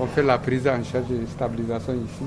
[0.00, 2.24] On fait la prise en charge de stabilisation ici.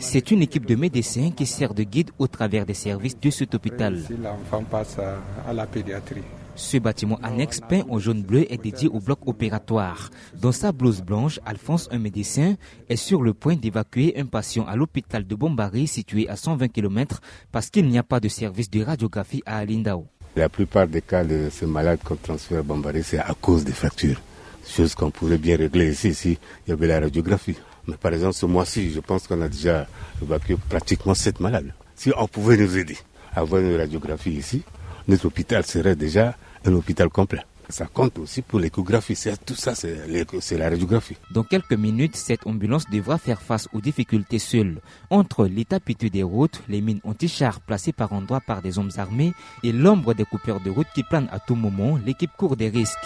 [0.00, 3.54] C'est une équipe de médecins qui sert de guide au travers des services de cet
[3.54, 3.98] hôpital.
[3.98, 6.24] Ici, l'enfant passe à la pédiatrie.
[6.56, 10.10] Ce bâtiment annexe peint en jaune-bleu est dédié au bloc opératoire.
[10.34, 12.56] Dans sa blouse blanche, Alphonse, un médecin,
[12.88, 17.20] est sur le point d'évacuer un patient à l'hôpital de Bombari situé à 120 km
[17.52, 20.08] parce qu'il n'y a pas de service de radiographie à Alindao.
[20.34, 23.72] La plupart des cas de ces malades qu'on transfère à Bombari, c'est à cause des
[23.72, 24.20] fractures.
[24.66, 27.56] Chose qu'on pourrait bien régler ici, si il y avait la radiographie.
[27.86, 29.86] Mais par exemple, ce mois-ci, je pense qu'on a déjà
[30.22, 31.72] évacué pratiquement 7 malades.
[31.96, 32.98] Si on pouvait nous aider
[33.34, 34.62] à avoir une radiographie ici,
[35.08, 37.40] notre hôpital serait déjà un hôpital complet.
[37.70, 39.14] Ça compte aussi pour l'échographie.
[39.44, 41.16] Tout ça, c'est la radiographie.
[41.30, 44.80] Dans quelques minutes, cette ambulance devra faire face aux difficultés seule.
[45.10, 49.72] Entre l'état des routes, les mines anti-chars placées par endroits par des hommes armés et
[49.72, 52.96] l'ombre des coupeurs de route qui planent à tout moment, l'équipe court des risques.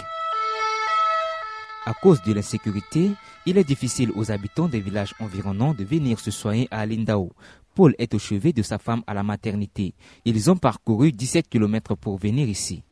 [1.85, 3.11] À cause de l'insécurité,
[3.45, 7.33] il est difficile aux habitants des villages environnants de venir se soigner à Alindao.
[7.75, 9.93] Paul est au chevet de sa femme à la maternité.
[10.23, 12.83] Ils ont parcouru 17 km pour venir ici.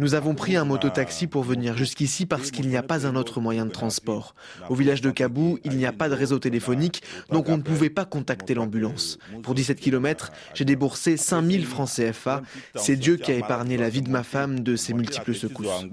[0.00, 3.40] Nous avons pris un mototaxi pour venir jusqu'ici parce qu'il n'y a pas un autre
[3.40, 4.34] moyen de transport.
[4.68, 7.90] Au village de Kabou, il n'y a pas de réseau téléphonique, donc on ne pouvait
[7.90, 9.18] pas contacter l'ambulance.
[9.44, 12.42] Pour 17 km, j'ai déboursé 5000 francs CFA.
[12.74, 15.86] C'est Dieu qui a épargné la vie de ma femme de ses multiples secousses.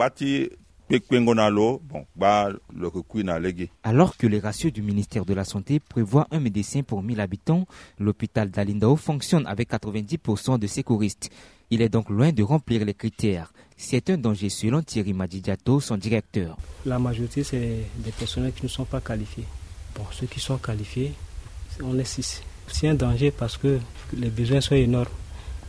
[3.84, 7.66] Alors que les ratios du ministère de la Santé prévoient un médecin pour 1000 habitants,
[7.98, 11.30] l'hôpital d'Alindao fonctionne avec 90% de secouristes.
[11.70, 13.54] Il est donc loin de remplir les critères.
[13.78, 16.58] C'est un danger selon Thierry Madidiato, son directeur.
[16.86, 19.46] La majorité, c'est des personnels qui ne sont pas qualifiés.
[19.96, 21.14] Bon, ceux qui sont qualifiés,
[21.82, 22.44] on est six.
[22.68, 23.80] C'est un danger parce que
[24.14, 25.08] les besoins sont énormes.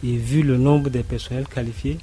[0.03, 1.99] Et vu le nombre de personnels qualifiés,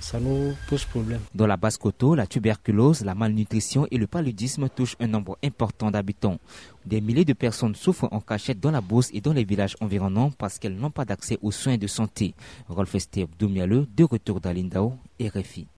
[0.00, 1.20] ça nous pose problème.
[1.34, 6.38] Dans la Basse-Coto, la tuberculose, la malnutrition et le paludisme touchent un nombre important d'habitants.
[6.86, 10.30] Des milliers de personnes souffrent en cachette dans la bourse et dans les villages environnants
[10.30, 12.34] parce qu'elles n'ont pas d'accès aux soins de santé.
[12.68, 15.66] Rolf Esther Doumialeux, de retour d'Alindao, RFI.